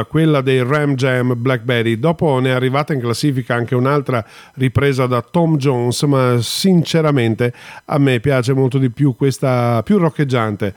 quella 0.08 0.40
dei 0.40 0.62
Ram 0.62 0.94
Jam 0.94 1.34
Blackberry. 1.36 1.98
Dopo 1.98 2.38
ne 2.38 2.50
è 2.50 2.52
arrivata 2.52 2.92
in 2.92 3.00
classifica 3.00 3.54
anche 3.54 3.74
un'altra 3.74 4.24
ripresa 4.54 5.06
da 5.06 5.22
Tom 5.22 5.56
Jones, 5.56 6.02
ma 6.02 6.38
sinceramente 6.40 7.52
a 7.86 7.98
me 7.98 8.20
piace 8.20 8.52
molto 8.52 8.78
di 8.78 8.90
più 8.90 9.14
questa 9.14 9.82
più 9.84 9.98
roccheggiante. 9.98 10.74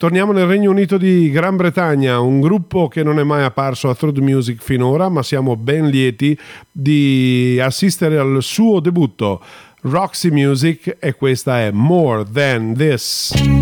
Torniamo 0.00 0.32
nel 0.32 0.46
Regno 0.46 0.70
Unito 0.70 0.96
di 0.96 1.30
Gran 1.30 1.56
Bretagna, 1.56 2.20
un 2.20 2.40
gruppo 2.40 2.88
che 2.88 3.02
non 3.02 3.18
è 3.18 3.22
mai 3.22 3.44
apparso 3.44 3.90
a 3.90 3.94
Through 3.94 4.18
Music 4.20 4.62
finora, 4.62 5.10
ma 5.10 5.22
siamo 5.22 5.56
ben 5.56 5.88
lieti 5.88 6.38
di 6.72 7.60
assistere 7.62 8.16
al 8.16 8.38
suo 8.40 8.80
debutto. 8.80 9.42
Roxy 9.82 10.30
Music 10.30 10.96
e 10.98 11.14
questa 11.14 11.60
è 11.60 11.70
More 11.70 12.24
Than 12.32 12.74
This. 12.74 13.59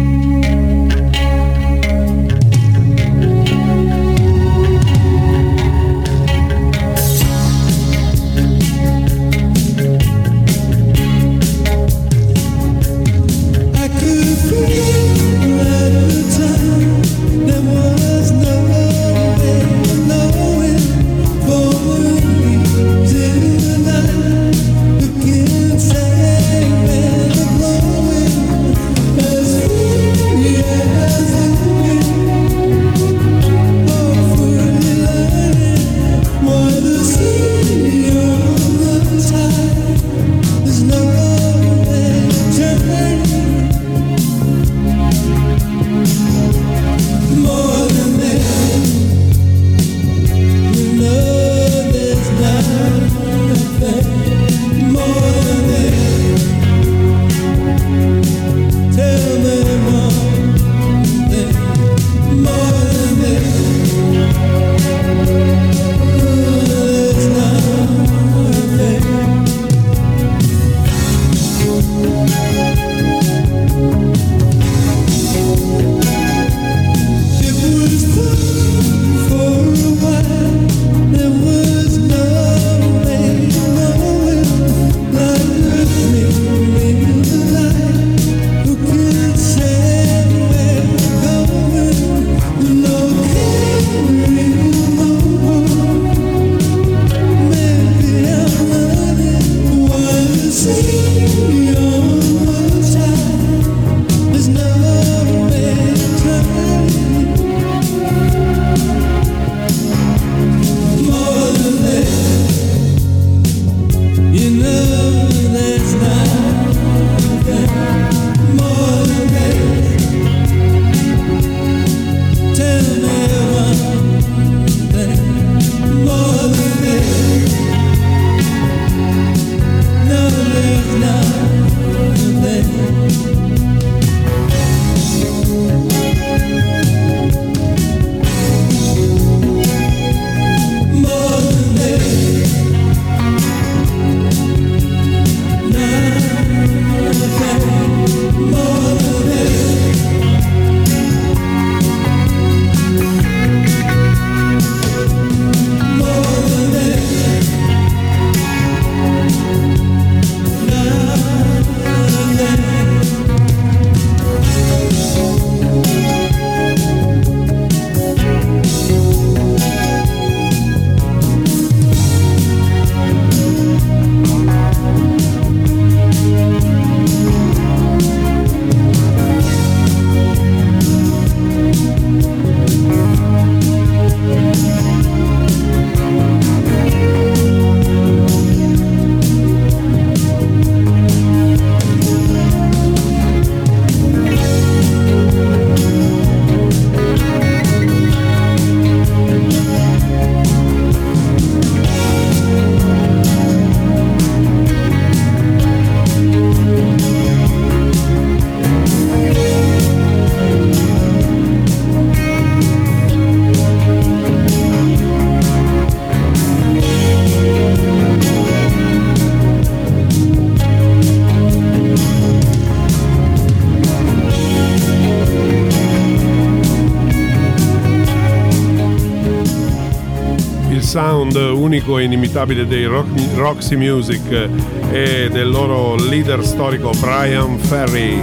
Unico 231.78 231.98
e 231.98 232.04
inimitabile 232.04 232.66
dei 232.66 232.84
Rock- 232.86 233.34
Roxy 233.34 233.76
Music 233.76 234.48
e 234.90 235.28
del 235.30 235.48
loro 235.48 235.94
leader 235.94 236.44
storico 236.44 236.90
Brian 236.98 237.56
Ferry 237.58 238.20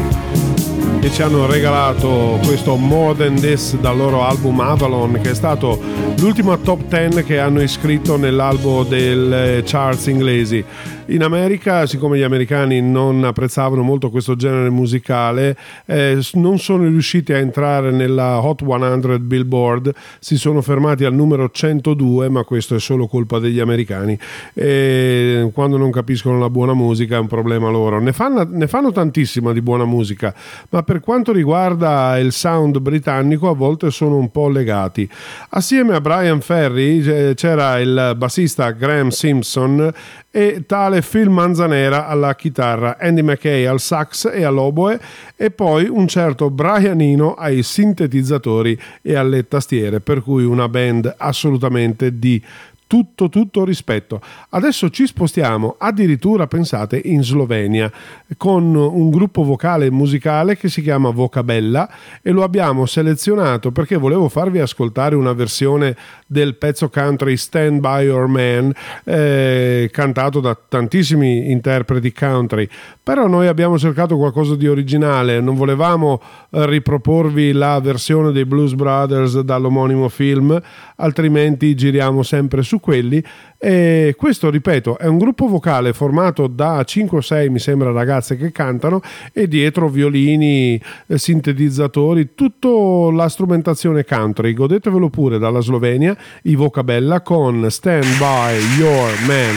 che 0.99 1.09
ci 1.11 1.21
hanno 1.21 1.45
regalato 1.45 2.39
questo 2.45 2.75
More 2.75 3.15
Than 3.15 3.35
This 3.35 3.77
dal 3.77 3.95
loro 3.95 4.23
album 4.23 4.59
Avalon 4.59 5.19
che 5.21 5.31
è 5.31 5.33
stato 5.33 5.79
l'ultima 6.17 6.57
top 6.57 6.83
10 6.87 7.23
che 7.23 7.39
hanno 7.39 7.61
iscritto 7.61 8.17
nell'albo 8.17 8.83
delle 8.83 9.63
charts 9.65 10.07
inglesi. 10.07 10.63
In 11.07 11.21
America, 11.21 11.85
siccome 11.85 12.17
gli 12.17 12.23
americani 12.23 12.81
non 12.81 13.23
apprezzavano 13.23 13.83
molto 13.83 14.09
questo 14.09 14.35
genere 14.35 14.71
musicale, 14.71 15.55
eh, 15.85 16.19
non 16.33 16.57
sono 16.57 16.85
riusciti 16.85 17.31
a 17.31 17.37
entrare 17.37 17.91
nella 17.91 18.43
Hot 18.43 18.63
100 18.65 19.19
Billboard, 19.19 19.93
si 20.19 20.35
sono 20.35 20.63
fermati 20.63 21.05
al 21.05 21.13
numero 21.13 21.51
102, 21.51 22.29
ma 22.29 22.43
questo 22.43 22.73
è 22.73 22.79
solo 22.79 23.05
colpa 23.05 23.37
degli 23.37 23.59
americani. 23.59 24.17
E 24.55 25.47
quando 25.53 25.77
non 25.77 25.91
capiscono 25.91 26.39
la 26.39 26.49
buona 26.49 26.73
musica 26.73 27.17
è 27.17 27.19
un 27.19 27.27
problema 27.27 27.69
loro. 27.69 27.99
Ne 27.99 28.11
fanno, 28.11 28.47
ne 28.49 28.67
fanno 28.67 28.91
tantissima 28.91 29.53
di 29.53 29.61
buona 29.61 29.85
musica, 29.85 30.33
ma 30.69 30.81
per 30.81 30.95
per 30.95 31.03
quanto 31.03 31.33
riguarda 31.33 32.17
il 32.19 32.31
sound 32.31 32.79
britannico 32.79 33.49
a 33.49 33.53
volte 33.53 33.91
sono 33.91 34.15
un 34.15 34.31
po' 34.31 34.47
legati. 34.47 35.09
Assieme 35.49 35.93
a 35.93 35.99
Brian 35.99 36.39
Ferry 36.39 37.05
eh, 37.05 37.33
c'era 37.35 37.79
il 37.79 38.13
bassista 38.15 38.71
Graham 38.71 39.09
Simpson 39.09 39.91
e 40.35 40.63
tale 40.65 41.01
Phil 41.01 41.29
Manzanera 41.29 42.07
alla 42.07 42.35
chitarra, 42.35 42.97
Andy 42.99 43.21
McKay 43.21 43.63
al 43.63 43.79
sax 43.79 44.29
e 44.33 44.43
all'oboe 44.43 44.99
e 45.37 45.49
poi 45.49 45.87
un 45.87 46.09
certo 46.09 46.49
Brian 46.49 46.99
Eno 46.99 47.35
ai 47.35 47.63
sintetizzatori 47.63 48.77
e 49.01 49.15
alle 49.15 49.47
tastiere, 49.47 50.01
per 50.01 50.21
cui 50.21 50.43
una 50.43 50.67
band 50.67 51.15
assolutamente 51.17 52.19
di 52.19 52.43
tutto 52.87 53.29
tutto 53.29 53.65
rispetto. 53.65 54.21
Adesso 54.49 54.89
ci 54.89 55.07
spostiamo 55.07 55.75
addirittura 55.77 56.47
pensate 56.47 57.01
in 57.03 57.23
Slovenia 57.23 57.91
con 58.37 58.75
un 58.75 59.09
gruppo 59.09 59.43
vocale 59.43 59.89
musicale 59.89 60.57
che 60.57 60.69
si 60.69 60.81
chiama 60.81 61.09
Vocabella 61.09 61.89
e 62.21 62.31
lo 62.31 62.43
abbiamo 62.43 62.85
selezionato 62.85 63.71
perché 63.71 63.97
volevo 63.97 64.29
farvi 64.29 64.59
ascoltare 64.59 65.15
una 65.15 65.33
versione 65.33 65.95
del 66.25 66.55
pezzo 66.55 66.89
country 66.89 67.37
Stand 67.37 67.79
By 67.79 68.05
Your 68.05 68.27
Man 68.27 68.73
eh, 69.03 69.89
cantato 69.91 70.39
da 70.39 70.57
tantissimi 70.67 71.51
interpreti 71.51 72.11
country 72.11 72.67
però 73.01 73.27
noi 73.27 73.47
abbiamo 73.47 73.77
cercato 73.77 74.17
qualcosa 74.17 74.55
di 74.55 74.67
originale 74.67 75.39
non 75.39 75.55
volevamo 75.55 76.19
eh, 76.49 76.65
riproporvi 76.65 77.51
la 77.51 77.79
versione 77.79 78.31
dei 78.31 78.45
Blues 78.45 78.73
Brothers 78.73 79.39
dall'omonimo 79.41 80.09
film 80.09 80.59
altrimenti 80.95 81.75
giriamo 81.75 82.23
sempre 82.23 82.63
su 82.63 82.74
quelli. 82.79 83.23
E 83.57 84.15
questo 84.17 84.49
ripeto 84.49 84.97
è 84.97 85.07
un 85.07 85.17
gruppo 85.17 85.47
vocale 85.47 85.93
formato 85.93 86.47
da 86.47 86.83
5 86.83 87.17
o 87.17 87.21
6 87.21 87.49
mi 87.49 87.59
sembra 87.59 87.91
ragazze 87.91 88.35
che 88.37 88.51
cantano 88.51 89.01
e 89.33 89.47
dietro 89.47 89.89
violini 89.89 90.79
eh, 91.07 91.17
sintetizzatori 91.17 92.35
tutta 92.35 92.67
la 93.11 93.27
strumentazione 93.29 94.05
country. 94.05 94.53
Godetevelo 94.53 95.09
pure 95.09 95.39
dalla 95.39 95.61
Slovenia 95.61 96.15
i 96.43 96.55
Vocabella 96.55 97.21
con 97.21 97.69
Stand 97.69 98.17
By 98.17 98.77
Your 98.77 99.11
Man 99.25 99.55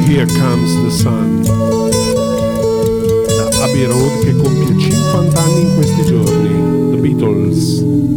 Here 0.07 0.27
Comes 0.27 0.75
the 0.83 0.91
Sun 0.91 1.78
Abbey 3.69 3.85
Road 3.85 4.25
che 4.25 4.35
compie 4.35 4.79
50 4.79 5.43
anni 5.43 5.61
in 5.61 5.75
questi 5.75 6.03
giorni. 6.07 6.91
The 6.91 6.97
Beatles 6.97 8.08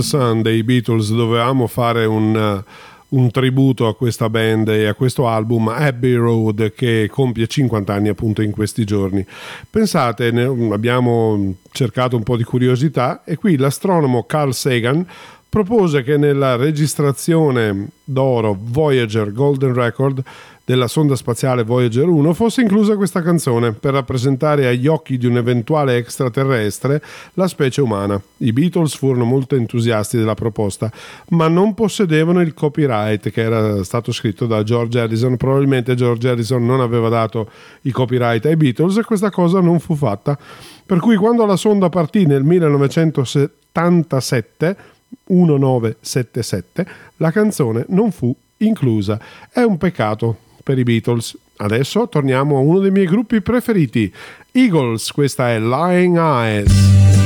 the 0.00 0.06
Sun 0.06 0.42
dei 0.42 0.62
Beatles 0.62 1.12
dovevamo 1.12 1.66
fare 1.66 2.06
un, 2.06 2.34
uh, 2.34 3.16
un 3.16 3.30
tributo 3.30 3.86
a 3.86 3.94
questa 3.94 4.30
band 4.30 4.68
e 4.68 4.86
a 4.86 4.94
questo 4.94 5.28
album 5.28 5.68
Abbey 5.68 6.14
Road 6.14 6.72
che 6.72 7.08
compie 7.10 7.46
50 7.46 7.92
anni 7.92 8.08
appunto 8.08 8.42
in 8.42 8.50
questi 8.50 8.84
giorni. 8.84 9.24
Pensate, 9.68 10.28
abbiamo 10.72 11.54
cercato 11.70 12.16
un 12.16 12.22
po' 12.22 12.36
di 12.36 12.44
curiosità 12.44 13.22
e 13.24 13.36
qui 13.36 13.56
l'astronomo 13.56 14.24
Carl 14.24 14.54
Sagan 14.54 15.06
propose 15.48 16.02
che 16.02 16.16
nella 16.16 16.56
registrazione 16.56 17.88
d'oro 18.04 18.56
Voyager 18.58 19.32
Golden 19.32 19.74
Record 19.74 20.22
della 20.70 20.86
sonda 20.86 21.16
spaziale 21.16 21.64
Voyager 21.64 22.06
1 22.06 22.32
fosse 22.32 22.60
inclusa 22.60 22.94
questa 22.94 23.22
canzone 23.22 23.72
per 23.72 23.92
rappresentare 23.92 24.68
agli 24.68 24.86
occhi 24.86 25.18
di 25.18 25.26
un 25.26 25.36
eventuale 25.36 25.96
extraterrestre 25.96 27.02
la 27.34 27.48
specie 27.48 27.80
umana. 27.80 28.22
I 28.36 28.52
Beatles 28.52 28.94
furono 28.94 29.24
molto 29.24 29.56
entusiasti 29.56 30.16
della 30.16 30.34
proposta, 30.34 30.88
ma 31.30 31.48
non 31.48 31.74
possedevano 31.74 32.40
il 32.40 32.54
copyright 32.54 33.30
che 33.30 33.40
era 33.40 33.82
stato 33.82 34.12
scritto 34.12 34.46
da 34.46 34.62
George 34.62 35.00
Harrison. 35.00 35.36
Probabilmente 35.36 35.96
George 35.96 36.28
Harrison 36.28 36.64
non 36.64 36.80
aveva 36.80 37.08
dato 37.08 37.50
i 37.82 37.90
copyright 37.90 38.46
ai 38.46 38.54
Beatles 38.54 38.98
e 38.98 39.02
questa 39.02 39.30
cosa 39.30 39.58
non 39.58 39.80
fu 39.80 39.96
fatta. 39.96 40.38
Per 40.86 41.00
cui 41.00 41.16
quando 41.16 41.44
la 41.46 41.56
sonda 41.56 41.88
partì 41.88 42.26
nel 42.26 42.44
1977 42.44 44.76
1977 45.24 46.86
la 47.16 47.32
canzone 47.32 47.86
non 47.88 48.12
fu 48.12 48.32
inclusa. 48.58 49.18
È 49.50 49.62
un 49.62 49.76
peccato 49.76 50.46
per 50.62 50.78
i 50.78 50.82
Beatles. 50.82 51.36
Adesso 51.56 52.08
torniamo 52.08 52.56
a 52.56 52.60
uno 52.60 52.78
dei 52.78 52.90
miei 52.90 53.06
gruppi 53.06 53.40
preferiti, 53.40 54.12
Eagles, 54.52 55.10
questa 55.12 55.50
è 55.50 55.60
Lying 55.60 56.16
Eyes. 56.16 57.19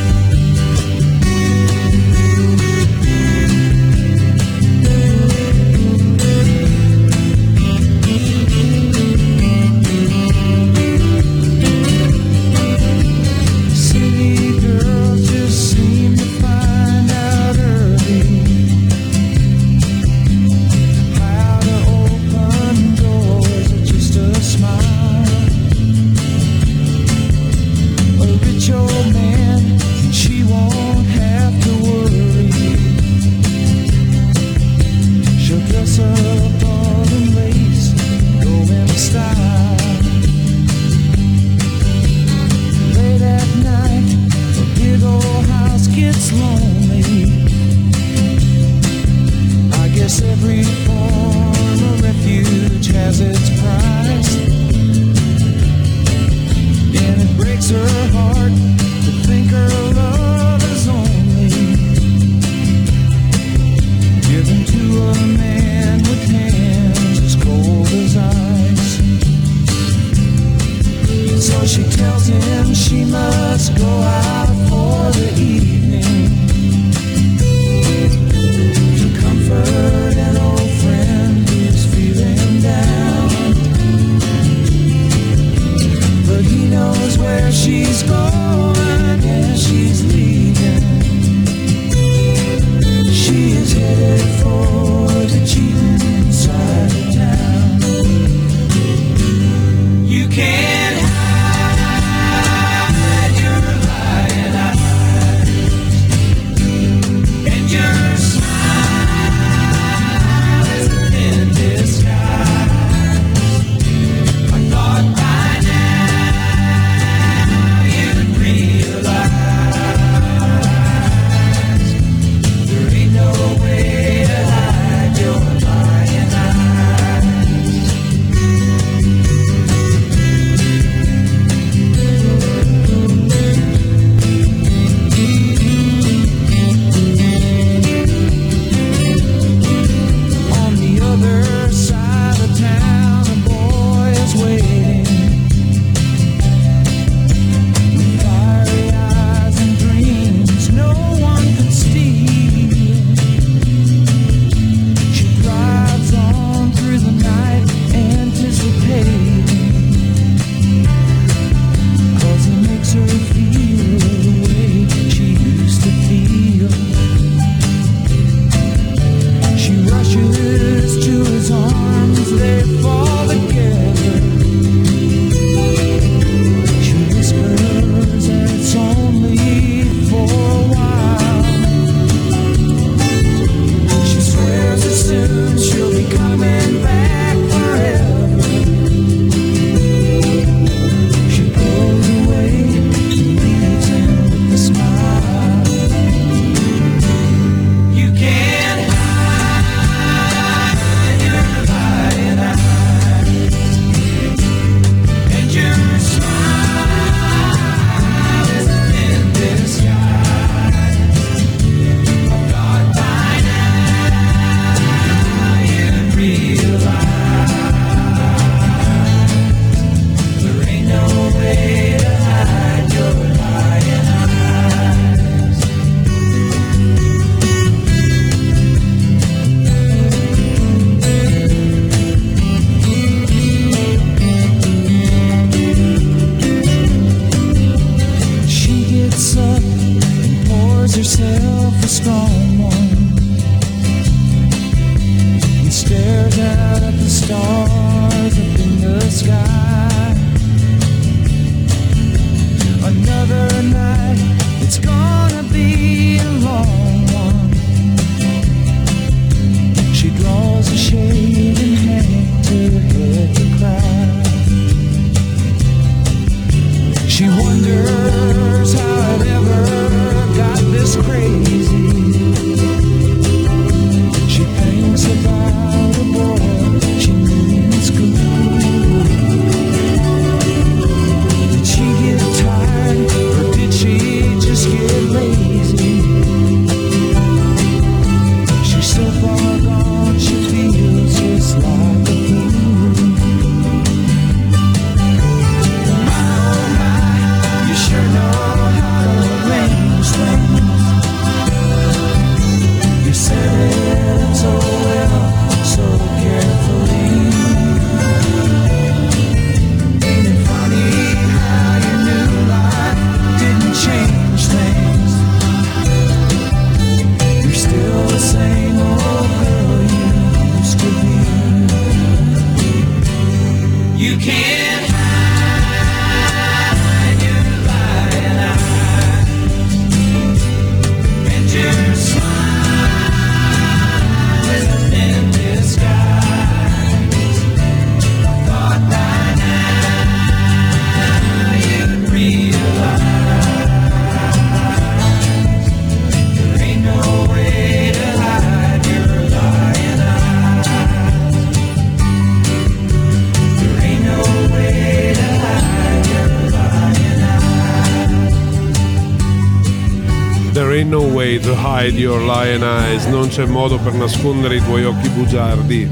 Hide 361.64 361.98
your 361.98 362.20
lion 362.20 362.62
eyes, 362.62 363.06
non 363.06 363.28
c'è 363.28 363.46
modo 363.46 363.78
per 363.78 363.94
nascondere 363.94 364.56
i 364.56 364.62
tuoi 364.62 364.84
occhi 364.84 365.08
bugiardi. 365.08 365.88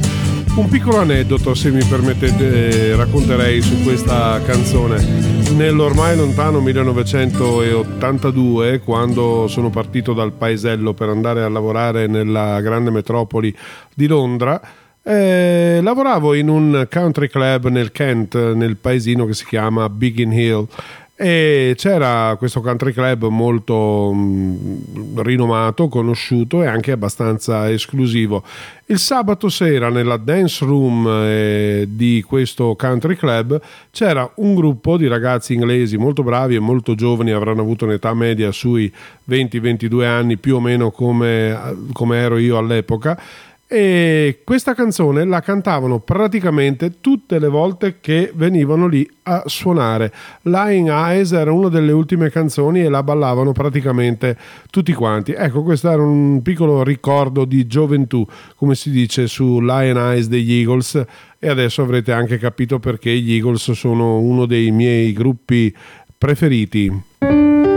Un 0.54 0.68
piccolo 0.68 0.98
aneddoto, 0.98 1.54
se 1.54 1.70
mi 1.70 1.82
permettete, 1.82 2.90
eh, 2.90 2.94
racconterei 2.94 3.62
su 3.62 3.82
questa 3.82 4.38
canzone. 4.44 5.02
Nell'ormai 5.56 6.14
lontano 6.14 6.60
1982, 6.60 8.80
quando 8.80 9.48
sono 9.48 9.70
partito 9.70 10.12
dal 10.12 10.32
paesello 10.32 10.92
per 10.92 11.08
andare 11.08 11.42
a 11.42 11.48
lavorare 11.48 12.06
nella 12.06 12.60
grande 12.60 12.90
metropoli 12.90 13.56
di 13.94 14.06
Londra, 14.06 14.60
eh, 15.04 15.80
lavoravo 15.82 16.34
in 16.34 16.48
un 16.48 16.86
country 16.88 17.28
club 17.28 17.66
nel 17.68 17.90
Kent, 17.90 18.52
nel 18.52 18.76
paesino 18.76 19.26
che 19.26 19.34
si 19.34 19.44
chiama 19.46 19.88
Biggin 19.88 20.32
Hill. 20.32 20.68
E 21.24 21.74
c'era 21.76 22.34
questo 22.36 22.60
country 22.60 22.92
club 22.92 23.28
molto 23.28 24.10
mm, 24.12 25.18
rinomato, 25.18 25.86
conosciuto 25.86 26.64
e 26.64 26.66
anche 26.66 26.90
abbastanza 26.90 27.70
esclusivo. 27.70 28.42
Il 28.86 28.98
sabato 28.98 29.48
sera 29.48 29.88
nella 29.88 30.16
dance 30.16 30.64
room 30.64 31.06
eh, 31.06 31.86
di 31.88 32.24
questo 32.26 32.74
country 32.74 33.14
club 33.14 33.60
c'era 33.92 34.28
un 34.38 34.56
gruppo 34.56 34.96
di 34.96 35.06
ragazzi 35.06 35.54
inglesi 35.54 35.96
molto 35.96 36.24
bravi 36.24 36.56
e 36.56 36.58
molto 36.58 36.96
giovani, 36.96 37.30
avranno 37.30 37.60
avuto 37.60 37.84
un'età 37.84 38.12
media 38.14 38.50
sui 38.50 38.92
20-22 39.30 40.04
anni 40.04 40.38
più 40.38 40.56
o 40.56 40.60
meno 40.60 40.90
come, 40.90 41.56
come 41.92 42.16
ero 42.16 42.36
io 42.36 42.58
all'epoca 42.58 43.16
e 43.74 44.40
questa 44.44 44.74
canzone 44.74 45.24
la 45.24 45.40
cantavano 45.40 46.00
praticamente 46.00 47.00
tutte 47.00 47.38
le 47.38 47.48
volte 47.48 48.00
che 48.02 48.30
venivano 48.34 48.86
lì 48.86 49.08
a 49.22 49.44
suonare. 49.46 50.12
Lying 50.42 50.90
Eyes 50.90 51.32
era 51.32 51.52
una 51.52 51.70
delle 51.70 51.92
ultime 51.92 52.28
canzoni 52.28 52.82
e 52.82 52.90
la 52.90 53.02
ballavano 53.02 53.52
praticamente 53.52 54.36
tutti 54.70 54.92
quanti. 54.92 55.32
Ecco, 55.32 55.62
questo 55.62 55.88
era 55.88 56.02
un 56.02 56.42
piccolo 56.42 56.82
ricordo 56.82 57.46
di 57.46 57.66
gioventù, 57.66 58.26
come 58.56 58.74
si 58.74 58.90
dice 58.90 59.26
su 59.26 59.60
Lion 59.60 59.96
Eyes 59.96 60.28
degli 60.28 60.52
Eagles 60.52 61.02
e 61.38 61.48
adesso 61.48 61.80
avrete 61.80 62.12
anche 62.12 62.36
capito 62.36 62.78
perché 62.78 63.10
gli 63.16 63.32
Eagles 63.32 63.72
sono 63.72 64.18
uno 64.18 64.44
dei 64.44 64.70
miei 64.70 65.14
gruppi 65.14 65.74
preferiti. 66.18 67.71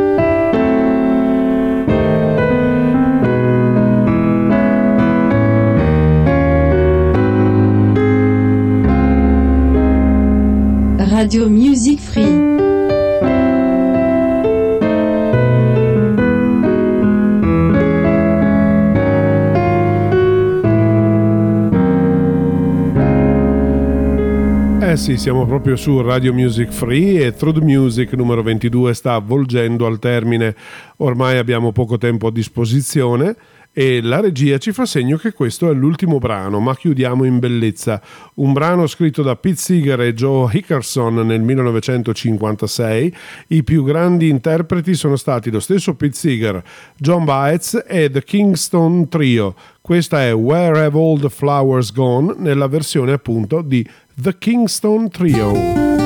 Music 11.44 12.00
Free. 12.00 12.25
Eh 24.96 24.98
sì, 24.98 25.18
siamo 25.18 25.46
proprio 25.46 25.76
su 25.76 26.00
Radio 26.00 26.34
Music 26.34 26.72
Free 26.72 27.26
e 27.26 27.34
Through 27.34 27.60
the 27.60 27.66
Music 27.66 28.14
numero 28.14 28.42
22 28.42 28.94
sta 28.94 29.16
avvolgendo 29.16 29.86
al 29.86 30.00
termine. 30.00 30.56
Ormai 31.00 31.38
abbiamo 31.38 31.74
poco 31.74 31.98
tempo 31.98 32.28
a 32.28 32.32
disposizione 32.32 33.36
e 33.74 34.02
la 34.02 34.22
regia 34.22 34.58
ci 34.58 34.72
fa 34.72 34.86
segno 34.86 35.18
che 35.18 35.34
questo 35.34 35.70
è 35.70 35.74
l'ultimo 35.74 36.18
brano, 36.18 36.62
ma 36.62 36.74
chiudiamo 36.74 37.26
in 37.26 37.40
bellezza. 37.40 38.02
Un 38.36 38.54
brano 38.54 38.88
scritto 38.88 39.22
da 39.22 39.36
Pete 39.36 39.58
Seeger 39.58 40.00
e 40.00 40.14
Joe 40.14 40.50
Hickerson 40.54 41.16
nel 41.28 41.42
1956. 41.42 43.14
I 43.48 43.64
più 43.64 43.84
grandi 43.84 44.30
interpreti 44.30 44.94
sono 44.94 45.18
stati 45.18 45.52
lo 45.52 45.60
stesso 45.60 45.96
Pete 45.96 46.16
Seeger, 46.16 46.64
John 46.96 47.26
Baez 47.26 47.84
e 47.86 48.10
The 48.10 48.24
Kingston 48.24 49.10
Trio. 49.10 49.56
Questa 49.82 50.24
è 50.24 50.34
Where 50.34 50.86
Have 50.86 50.98
All 50.98 51.20
the 51.20 51.30
Flowers 51.30 51.92
Gone 51.92 52.34
nella 52.38 52.68
versione 52.68 53.12
appunto 53.12 53.62
di 53.62 53.86
The 54.18 54.32
Kingston 54.32 55.10
Trio. 55.10 56.05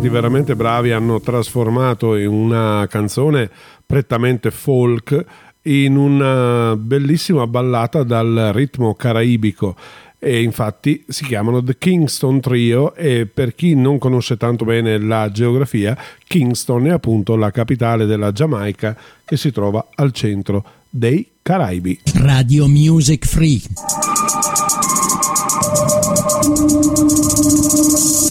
Stati 0.00 0.08
veramente 0.14 0.56
bravi, 0.56 0.92
hanno 0.92 1.20
trasformato 1.20 2.16
in 2.16 2.28
una 2.28 2.86
canzone 2.88 3.50
prettamente 3.84 4.50
folk 4.50 5.24
in 5.64 5.96
una 5.96 6.74
bellissima 6.74 7.46
ballata 7.46 8.02
dal 8.02 8.50
ritmo 8.54 8.94
caraibico 8.94 9.76
e 10.18 10.40
infatti 10.40 11.04
si 11.06 11.26
chiamano 11.26 11.62
The 11.62 11.76
Kingston 11.76 12.40
Trio 12.40 12.94
e 12.94 13.26
per 13.26 13.54
chi 13.54 13.74
non 13.74 13.98
conosce 13.98 14.38
tanto 14.38 14.64
bene 14.64 14.98
la 14.98 15.30
geografia, 15.30 15.94
Kingston 16.26 16.86
è 16.86 16.90
appunto 16.92 17.36
la 17.36 17.50
capitale 17.50 18.06
della 18.06 18.32
Giamaica 18.32 18.96
che 19.22 19.36
si 19.36 19.52
trova 19.52 19.86
al 19.96 20.12
centro 20.12 20.64
dei 20.88 21.28
Caraibi. 21.42 22.00
Radio 22.14 22.66
Music 22.68 23.26
Free. 23.26 23.60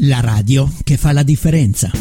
La 0.04 0.22
radio 0.22 0.72
che 0.86 0.96
fa 0.96 1.12
la 1.12 1.24
differenza. 1.24 1.92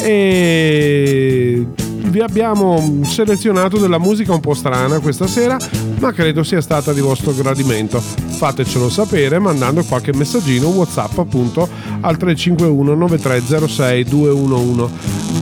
E 0.04 1.66
vi 2.10 2.22
abbiamo 2.22 3.02
selezionato 3.04 3.78
della 3.78 3.98
musica 3.98 4.34
un 4.34 4.40
po' 4.40 4.54
strana 4.54 5.00
questa 5.00 5.28
sera, 5.28 5.58
ma 6.00 6.12
credo 6.12 6.44
sia 6.44 6.62
stata 6.62 6.94
di 6.94 7.02
vostro 7.02 7.34
gradimento. 7.34 8.00
Fatecelo 8.00 8.90
sapere 8.90 9.40
mandando 9.40 9.84
qualche 9.84 10.14
messaggino 10.14 10.68
WhatsApp 10.68 11.18
appunto 11.18 11.68
al 12.02 12.18
351 12.18 12.96
9306 12.96 14.04
211. 14.04 14.94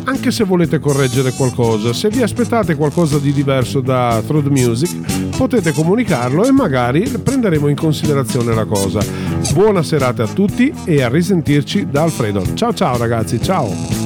Anche 0.06 0.32
se 0.32 0.44
volete 0.44 0.80
correggere 0.80 1.32
qualcosa, 1.32 1.94
se 1.94 2.10
vi 2.10 2.22
aspettate 2.22 2.76
qualcosa 2.76 3.18
di 3.18 3.34
diverso 3.34 3.82
da 3.82 4.22
Through 4.26 4.44
the 4.44 4.50
Music, 4.50 5.36
potete 5.36 5.72
comunicarlo 5.72 6.46
e 6.46 6.52
magari 6.52 7.02
prenderemo 7.02 7.68
in 7.68 7.76
considerazione 7.76 8.54
la 8.54 8.66
cosa. 8.66 9.00
Buona 9.54 9.84
serata 9.84 10.24
a 10.24 10.28
tutti 10.28 10.74
e 10.86 11.02
a 11.02 11.10
risentirci 11.10 11.88
da 11.90 12.04
Alfredo. 12.04 12.44
Ciao 12.56 12.74
ciao 12.74 12.98
ragazzi, 12.98 13.42
ciao! 13.42 14.05